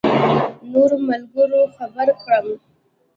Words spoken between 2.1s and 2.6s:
کړم.